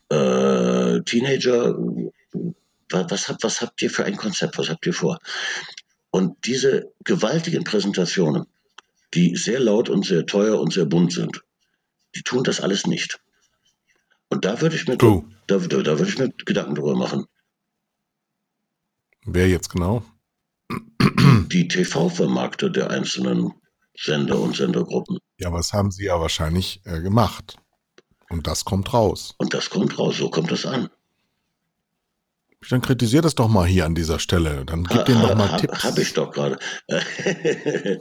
[0.09, 1.77] äh, Teenager?
[2.89, 4.57] Was, was, habt, was habt ihr für ein Konzept?
[4.57, 5.19] Was habt ihr vor?
[6.09, 8.47] Und diese gewaltigen Präsentationen,
[9.13, 11.43] die sehr laut und sehr teuer und sehr bunt sind,
[12.15, 13.19] die tun das alles nicht.
[14.29, 15.23] Und da würde ich mir, oh.
[15.47, 17.25] Da, da, da würde ich mir Gedanken drüber machen.
[19.25, 20.03] Wer jetzt genau?
[21.51, 23.53] Die TV-Vermarkter der einzelnen
[23.97, 25.19] Sender und Sendergruppen.
[25.37, 27.57] Ja, was haben sie ja wahrscheinlich äh, gemacht.
[28.29, 29.35] Und das kommt raus.
[29.37, 30.89] Und das kommt raus, so kommt es an.
[32.69, 34.65] Dann kritisiert das doch mal hier an dieser Stelle.
[34.65, 35.83] Dann gib ha, denen doch mal ha, Tipps.
[35.83, 36.57] Habe ich doch gerade.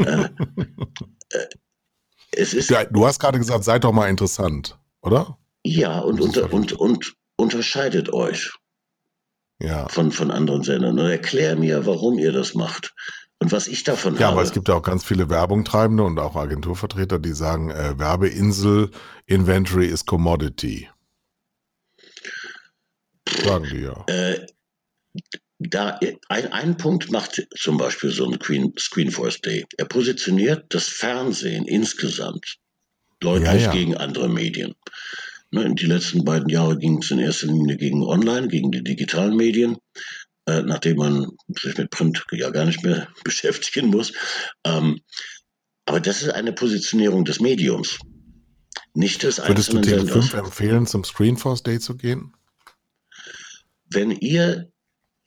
[0.00, 0.28] Äh,
[1.32, 1.46] äh,
[2.32, 5.38] es ist, ja, du hast gerade gesagt, seid doch mal interessant, oder?
[5.64, 8.52] Ja, und, unter, und, und unterscheidet euch
[9.60, 9.88] ja.
[9.88, 12.94] von, von anderen Sendern und erklär mir, warum ihr das macht
[13.38, 14.32] und was ich davon ja, habe.
[14.32, 18.90] aber es gibt ja auch ganz viele Werbungtreibende und auch Agenturvertreter, die sagen, äh, Werbeinsel,
[19.26, 20.88] Inventory ist Commodity.
[23.44, 24.04] Sagen die ja.
[24.06, 24.46] Äh,
[25.58, 29.66] da, ein, ein Punkt macht zum Beispiel so ein Screen, Screenforce Day.
[29.76, 32.56] Er positioniert das Fernsehen insgesamt
[33.20, 33.72] deutlich ja, ja.
[33.72, 34.74] gegen andere Medien.
[35.52, 39.36] Ne, die letzten beiden Jahre ging es in erster Linie gegen Online, gegen die digitalen
[39.36, 39.78] Medien,
[40.46, 41.26] äh, nachdem man
[41.60, 44.12] sich mit Print ja gar nicht mehr beschäftigen muss.
[44.64, 45.00] Ähm,
[45.86, 47.98] aber das ist eine Positionierung des Mediums,
[48.94, 52.32] nicht des Würdest einzelnen Würdest du Tele5 empfehlen, zum Screenforce Day zu gehen?
[53.92, 54.70] Wenn ihr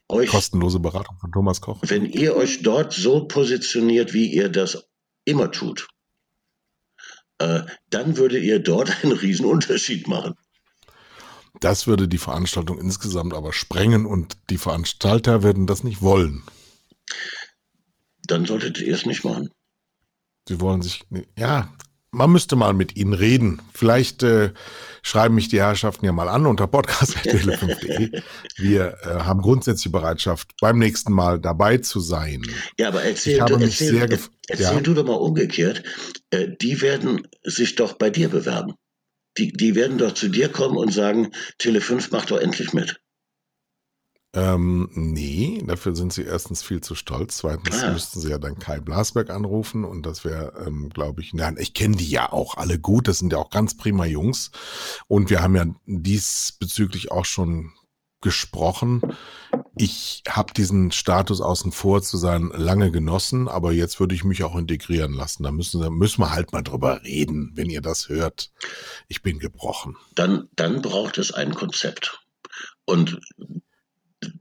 [0.08, 1.80] euch kostenlose Beratung von Thomas Koch.
[1.82, 4.86] Wenn ihr euch dort so positioniert, wie ihr das
[5.26, 5.88] immer tut,
[7.38, 10.36] dann würde ihr dort einen Riesenunterschied machen.
[11.60, 16.44] Das würde die Veranstaltung insgesamt aber sprengen und die Veranstalter werden das nicht wollen.
[18.26, 19.50] Dann solltet ihr es nicht machen.
[20.48, 21.04] Sie wollen sich,
[21.38, 21.74] ja,
[22.14, 23.62] man müsste mal mit ihnen reden.
[23.74, 24.52] Vielleicht äh,
[25.02, 28.22] schreiben mich die Herrschaften ja mal an unter podcast.tele5.de.
[28.58, 32.44] Wir äh, haben grundsätzlich Bereitschaft, beim nächsten Mal dabei zu sein.
[32.78, 34.80] Ja, aber erzähl, du, erzähl, erzähl, erzähl ja.
[34.80, 35.84] du doch mal umgekehrt.
[36.30, 38.76] Äh, die werden sich doch bei dir bewerben.
[39.38, 43.00] Die, die werden doch zu dir kommen und sagen, Tele5 macht doch endlich mit.
[44.36, 47.38] Ähm, nee, dafür sind sie erstens viel zu stolz.
[47.38, 47.92] Zweitens Ah.
[47.92, 51.76] müssten sie ja dann Kai Blasberg anrufen und das wäre, ähm, glaube ich, nein, ich
[51.76, 53.08] kenne die ja auch alle gut.
[53.08, 54.50] Das sind ja auch ganz prima Jungs.
[55.08, 57.74] Und wir haben ja diesbezüglich auch schon
[58.22, 59.02] gesprochen.
[59.76, 64.44] Ich habe diesen Status außen vor zu sein lange genossen, aber jetzt würde ich mich
[64.44, 65.44] auch integrieren lassen.
[65.44, 68.52] Da müssen, da müssen wir halt mal drüber reden, wenn ihr das hört.
[69.10, 69.98] Ich bin gebrochen.
[70.16, 72.22] Dann, dann braucht es ein Konzept.
[72.86, 73.20] Und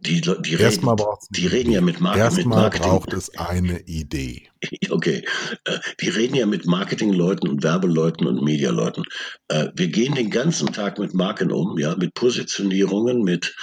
[0.00, 2.90] die, die, reden, Erstmal braucht die reden ja mit, Mar mit Erstmal Marketing.
[2.90, 4.48] braucht es eine Idee.
[4.90, 5.24] Okay,
[5.64, 9.04] äh, die reden ja mit Marketingleuten und Werbeleuten und Medialeuten.
[9.48, 13.56] Äh, Wir gehen den ganzen Tag mit Marken um, ja, mit Positionierungen, mit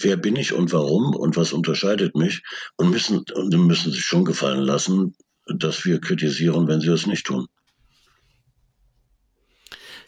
[0.00, 2.42] wer bin ich und warum und was unterscheidet mich
[2.76, 5.14] und müssen und müssen sich schon gefallen lassen,
[5.46, 7.46] dass wir kritisieren, wenn sie es nicht tun.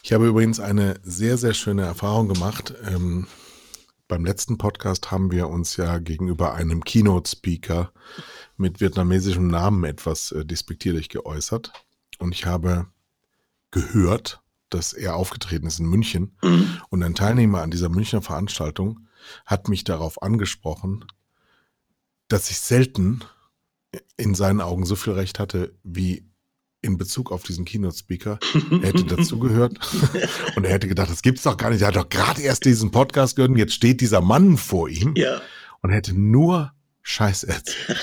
[0.02, 2.74] Ich habe übrigens eine sehr, sehr schöne Erfahrung gemacht.
[2.86, 3.26] Ähm,
[4.08, 7.92] beim letzten Podcast haben wir uns ja gegenüber einem Keynote-Speaker
[8.56, 11.72] mit vietnamesischem Namen etwas äh, despektierlich geäußert.
[12.18, 12.86] Und ich habe
[13.70, 16.36] gehört, dass er aufgetreten ist in München.
[16.42, 16.80] Mhm.
[16.90, 19.08] Und ein Teilnehmer an dieser Münchner Veranstaltung
[19.46, 21.04] hat mich darauf angesprochen,
[22.28, 23.22] dass ich selten
[24.16, 26.26] in seinen Augen so viel Recht hatte wie
[26.84, 28.38] in Bezug auf diesen Keynote-Speaker.
[28.70, 29.78] Er hätte dazugehört
[30.56, 31.82] und er hätte gedacht, das gibt's doch gar nicht.
[31.82, 35.14] Er hat doch gerade erst diesen Podcast gehört und jetzt steht dieser Mann vor ihm
[35.16, 35.40] Ja,
[35.80, 37.98] und hätte nur Scheiß erzählt.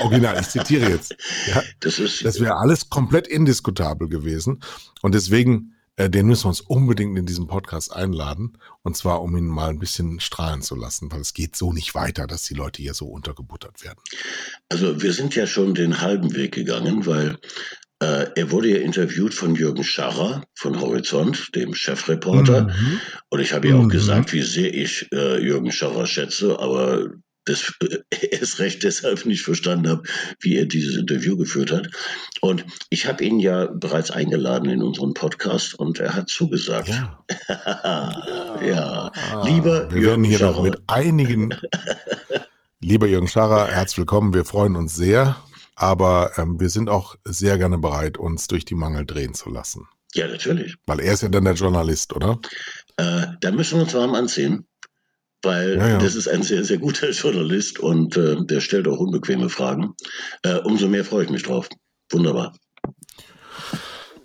[0.00, 1.14] Original, ich zitiere jetzt.
[1.48, 4.60] Ja, das ist das wäre alles komplett indiskutabel gewesen.
[5.02, 8.58] Und deswegen, äh, den müssen wir uns unbedingt in diesem Podcast einladen.
[8.82, 11.94] Und zwar, um ihn mal ein bisschen strahlen zu lassen, weil es geht so nicht
[11.94, 14.00] weiter, dass die Leute hier so untergebuttert werden.
[14.68, 17.38] Also wir sind ja schon den halben Weg gegangen, weil
[18.06, 22.62] er wurde ja interviewt von Jürgen Scharrer von Horizont, dem Chefreporter.
[22.62, 23.00] Mhm.
[23.28, 23.88] Und ich habe ja auch Mhm.
[23.90, 27.10] gesagt, wie sehr ich äh, Jürgen Scharrer schätze, aber
[27.44, 27.98] das äh,
[28.30, 30.02] erst recht deshalb nicht verstanden habe,
[30.40, 31.88] wie er dieses Interview geführt hat.
[32.40, 36.88] Und ich habe ihn ja bereits eingeladen in unseren Podcast und er hat zugesagt.
[36.88, 37.24] Ja.
[38.66, 39.12] ja.
[39.32, 40.62] Ah, Lieber wir werden Jürgen hier noch Scharrer.
[40.62, 41.54] mit einigen.
[42.80, 44.32] Lieber Jürgen Scharrer, herzlich willkommen.
[44.32, 45.36] Wir freuen uns sehr.
[45.80, 49.88] Aber ähm, wir sind auch sehr gerne bereit, uns durch die Mangel drehen zu lassen.
[50.14, 50.76] Ja, natürlich.
[50.86, 52.38] Weil er ist ja dann der Journalist, oder?
[52.98, 54.66] Äh, da müssen wir uns warm anziehen,
[55.40, 55.98] weil Ja, ja.
[55.98, 59.94] das ist ein sehr, sehr guter Journalist und äh, der stellt auch unbequeme Fragen.
[60.42, 61.70] Äh, umso mehr freue ich mich drauf.
[62.10, 62.54] Wunderbar.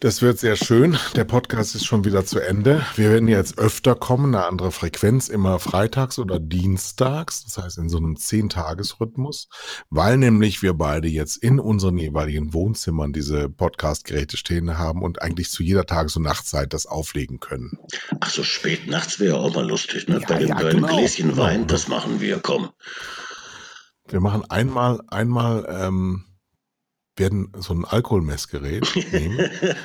[0.06, 1.00] Das wird sehr schön.
[1.16, 2.86] Der Podcast ist schon wieder zu Ende.
[2.96, 7.90] Wir werden jetzt öfter kommen, eine andere Frequenz, immer freitags oder dienstags, das heißt in
[7.90, 9.50] so einem Zehn-Tages-Rhythmus,
[9.90, 15.50] weil nämlich wir beide jetzt in unseren jeweiligen Wohnzimmern diese Podcast-Geräte stehen haben und eigentlich
[15.50, 17.80] zu jeder Tages- und Nachtzeit das auflegen können.
[18.20, 20.20] Ach so, spät nachts wäre auch mal lustig, ne?
[20.20, 22.70] Ja, bei dem, ja, genau, Gläschen Wein, das machen wir, komm.
[24.08, 26.26] Wir machen einmal, einmal, ähm,
[27.18, 29.38] werden so ein Alkoholmessgerät nehmen.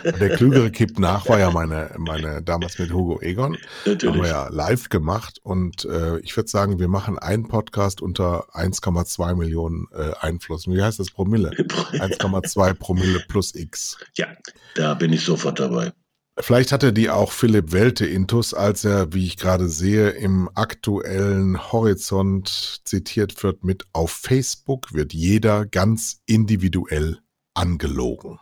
[0.05, 3.55] Der Klügere kippt nach, war ja meine, meine damals mit Hugo Egon.
[3.55, 4.23] haben Natürlich.
[4.23, 9.35] wir ja live gemacht und äh, ich würde sagen, wir machen einen Podcast unter 1,2
[9.35, 10.67] Millionen äh, Einfluss.
[10.67, 11.51] Wie heißt das Promille?
[11.59, 13.99] 1,2 Promille plus X.
[14.15, 14.29] Ja,
[14.75, 15.93] da bin ich sofort dabei.
[16.43, 21.73] Vielleicht hatte die auch Philipp Welte intus, als er, wie ich gerade sehe, im aktuellen
[21.73, 27.19] Horizont zitiert wird mit auf Facebook wird jeder ganz individuell
[27.55, 28.39] angelogen.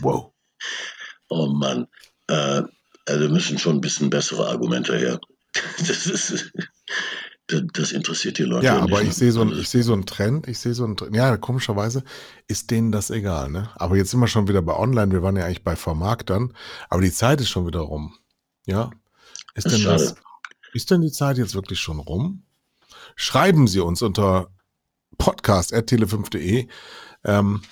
[0.00, 0.32] Wow.
[1.28, 1.86] Oh Mann.
[2.28, 2.62] Äh,
[3.06, 5.20] also müssen schon ein bisschen bessere Argumente her.
[5.78, 6.52] Das ist.
[7.48, 8.66] Das, das interessiert die Leute.
[8.66, 9.08] Ja, nicht, aber ne?
[9.08, 11.16] ich sehe so, ein- ich sehe so einen Trend, ich sehe so einen Trend.
[11.16, 12.04] Ja, komischerweise
[12.46, 13.70] ist denen das egal, ne?
[13.74, 16.54] Aber jetzt sind wir schon wieder bei Online, wir waren ja eigentlich bei Vermarktern,
[16.90, 18.14] aber die Zeit ist schon wieder rum.
[18.66, 18.90] Ja?
[19.54, 20.20] Ist Das denn das, schade.
[20.74, 22.42] ist denn die Zeit jetzt wirklich schon rum?
[23.16, 24.50] Schreiben Sie uns unter
[25.18, 26.68] podcast.tele5.de,
[27.24, 27.62] ähm,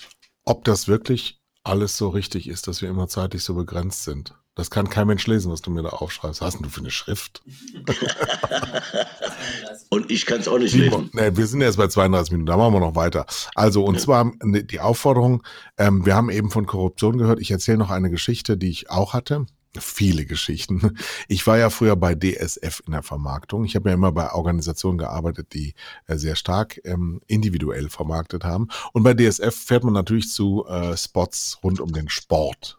[0.45, 4.35] ob das wirklich alles so richtig ist, dass wir immer zeitlich so begrenzt sind.
[4.57, 6.41] Das kann kein Mensch lesen, was du mir da aufschreibst.
[6.41, 7.43] Was hast denn du für eine Schrift?
[9.91, 11.11] Und ich kann es auch nicht Simon, lesen.
[11.13, 13.27] nee, wir sind erst bei 32 Minuten, da machen wir noch weiter.
[13.55, 15.43] Also, und zwar ne, die Aufforderung,
[15.77, 17.39] ähm, wir haben eben von Korruption gehört.
[17.39, 19.45] Ich erzähle noch eine Geschichte, die ich auch hatte.
[19.79, 20.97] Viele Geschichten.
[21.29, 23.67] Ich war ja früher bei DSF in der Vermarktung.
[23.67, 25.75] Ich habe ja immer bei Organisationen gearbeitet, die
[26.07, 28.69] äh, sehr stark ähm, individuell vermarktet haben.
[28.95, 32.79] Und bei DSF fährt man natürlich zu äh, Spots rund um den Sport.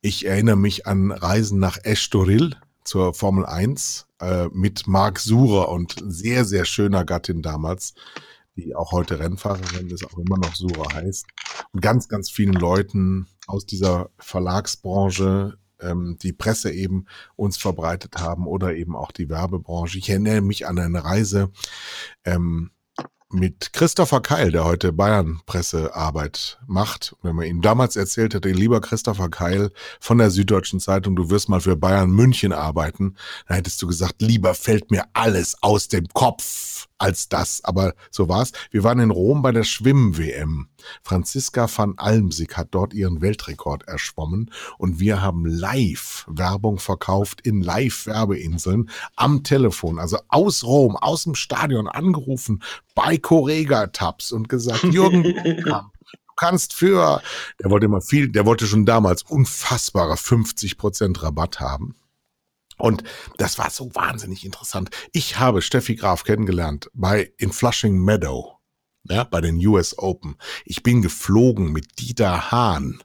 [0.00, 5.96] Ich erinnere mich an Reisen nach Estoril zur Formel 1 äh, mit Marc Surer und
[6.06, 7.94] sehr, sehr schöner Gattin damals,
[8.56, 11.26] die auch heute Rennfahrerin ist, auch immer noch Surer heißt.
[11.72, 18.46] Und ganz, ganz vielen Leuten aus dieser Verlagsbranche, ähm, die Presse eben uns verbreitet haben
[18.46, 19.98] oder eben auch die Werbebranche.
[19.98, 21.50] Ich erinnere mich an eine Reise
[22.24, 22.70] ähm,
[23.34, 27.16] mit Christopher Keil, der heute Bayern-Pressearbeit macht.
[27.22, 29.70] Wenn man ihm damals erzählt hätte, lieber Christopher Keil
[30.00, 33.16] von der Süddeutschen Zeitung, du wirst mal für Bayern München arbeiten,
[33.48, 37.62] dann hättest du gesagt, lieber fällt mir alles aus dem Kopf als das.
[37.64, 38.52] Aber so war's.
[38.70, 40.68] Wir waren in Rom bei der Schwimm-WM.
[41.02, 47.62] Franziska van Almsig hat dort ihren Weltrekord erschwommen und wir haben live Werbung verkauft in
[47.62, 52.62] Live-Werbeinseln am Telefon, also aus Rom, aus dem Stadion angerufen
[52.94, 55.22] bei Correga Tabs und gesagt, Jürgen,
[55.64, 55.80] du
[56.36, 57.22] kannst für,
[57.62, 61.94] der wollte immer viel, der wollte schon damals unfassbare 50 Prozent Rabatt haben.
[62.76, 63.04] Und
[63.38, 64.90] das war so wahnsinnig interessant.
[65.12, 68.53] Ich habe Steffi Graf kennengelernt bei in Flushing Meadow,
[69.08, 70.36] ja, bei den US Open.
[70.64, 73.02] Ich bin geflogen mit Dieter Hahn,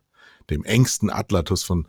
[0.50, 1.88] dem engsten Atlatus von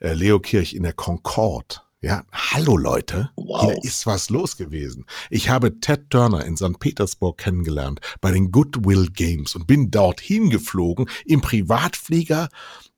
[0.00, 1.76] äh, Leo Kirch in der Concorde.
[2.00, 3.62] Ja, hallo Leute, wow.
[3.62, 5.06] hier ist was los gewesen.
[5.30, 6.78] Ich habe Ted Turner in St.
[6.78, 12.50] Petersburg kennengelernt bei den Goodwill Games und bin dorthin geflogen im Privatflieger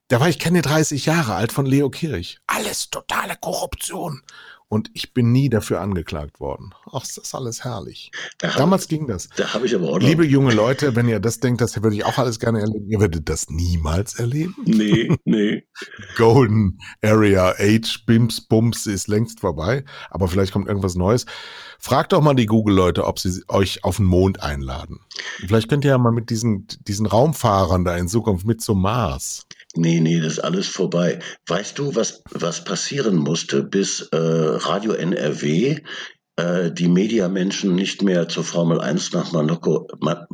[0.09, 2.39] da war ich keine 30 Jahre alt von Leo Kirch.
[2.47, 4.23] Alles totale Korruption.
[4.69, 6.75] Und ich bin nie dafür angeklagt worden.
[6.91, 8.11] Ach, ist das alles herrlich.
[8.39, 9.29] Da Damals hab, ging das.
[9.37, 10.07] Da habe ich aber auch noch.
[10.07, 12.89] Liebe junge Leute, wenn ihr das denkt, das würde ich auch alles gerne erleben.
[12.89, 14.57] Ihr werdet das niemals erleben.
[14.65, 15.69] Nee, nee.
[16.17, 19.85] Golden Area Age, Bims, Bums ist längst vorbei.
[20.11, 21.27] Aber vielleicht kommt irgendwas Neues.
[21.79, 24.99] Fragt doch mal die Google-Leute, ob sie euch auf den Mond einladen.
[25.47, 29.47] Vielleicht könnt ihr ja mal mit diesen, diesen Raumfahrern da in Zukunft mit zum Mars.
[29.77, 31.19] Nee, nee, das ist alles vorbei.
[31.47, 35.81] Weißt du, was, was passieren musste, bis äh, Radio NRW
[36.37, 40.27] äh, die Mediamenschen nicht mehr zur Formel 1 nach Monaco, Ma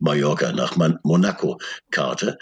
[0.00, 1.58] Mallorca, nach Man Monaco
[1.90, 2.38] karte?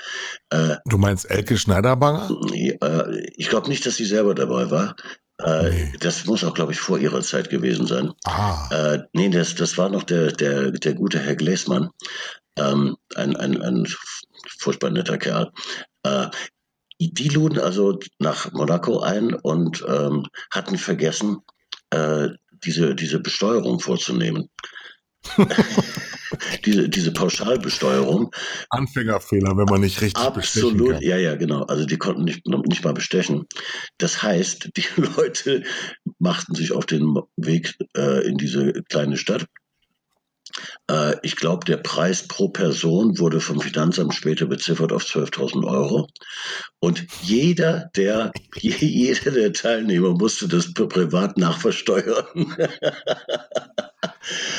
[0.51, 2.31] Äh, du meinst Elke Schneiderbanger?
[2.53, 4.97] Äh, ich glaube nicht, dass sie selber dabei war.
[5.39, 5.93] Äh, nee.
[6.01, 8.13] Das muss auch, glaube ich, vor ihrer Zeit gewesen sein.
[8.25, 8.69] Ah.
[8.71, 11.91] Äh, nee, das, das war noch der, der, der gute Herr Gläsmann.
[12.57, 13.87] Ähm, ein, ein, ein
[14.59, 15.51] furchtbar netter Kerl.
[16.03, 16.29] Äh,
[16.99, 21.39] die luden also nach Monaco ein und ähm, hatten vergessen,
[21.91, 22.29] äh,
[22.65, 24.51] diese, diese Besteuerung vorzunehmen.
[26.65, 28.35] diese, diese Pauschalbesteuerung.
[28.71, 31.63] Anfängerfehler, wenn man nicht richtig Absolut, ja, ja, genau.
[31.65, 33.47] Also die konnten nicht, nicht mal bestechen.
[33.99, 34.85] Das heißt, die
[35.17, 35.65] Leute
[36.19, 39.47] machten sich auf den Weg äh, in diese kleine Stadt
[40.91, 46.07] äh, ich glaube, der Preis pro Person wurde vom Finanzamt später beziffert auf 12.000 Euro.
[46.81, 52.25] Und jeder der, jeder der Teilnehmer musste das privat nachversteuern.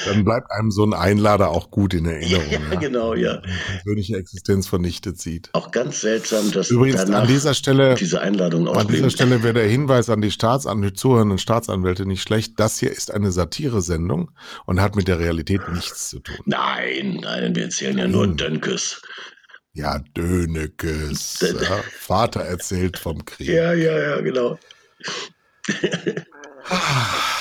[0.06, 2.52] Dann bleibt einem so ein Einlader auch gut in Erinnerung.
[2.52, 2.80] Ja, ja.
[2.80, 3.42] genau, ja.
[3.84, 5.50] Persönliche Existenz vernichtet sieht.
[5.54, 9.68] Auch ganz seltsam, dass Übrigens an dieser Stelle diese Einladung An dieser Stelle wäre der
[9.68, 12.60] Hinweis an die Staatsan zuhörenden Staatsanwälte nicht schlecht.
[12.60, 14.32] Das hier ist eine Satire-Sendung
[14.66, 16.38] und hat mit der Realität nichts zu tun.
[16.46, 19.02] Nein, nein, wir erzählen ja nur Dönkes.
[19.74, 21.40] Ja, Dönekes.
[21.40, 23.48] Ja, Vater erzählt vom Krieg.
[23.48, 24.60] Ja, ja, ja, genau.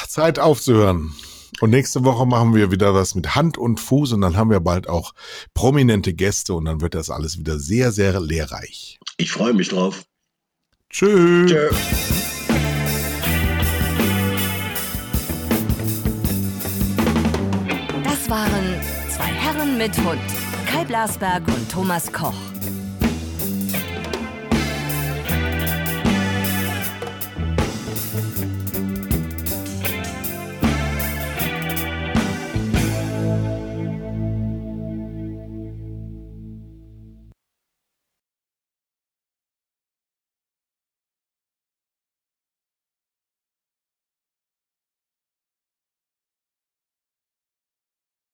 [0.09, 1.13] Zeit aufzuhören.
[1.61, 4.61] Und nächste Woche machen wir wieder was mit Hand und Fuß und dann haben wir
[4.61, 5.13] bald auch
[5.53, 8.99] prominente Gäste und dann wird das alles wieder sehr, sehr lehrreich.
[9.19, 10.03] Ich freue mich drauf.
[10.89, 11.51] Tschüss.
[11.51, 11.71] Tschö.
[18.05, 20.21] Das waren zwei Herren mit Hund.
[20.67, 22.35] Kai Blasberg und Thomas Koch.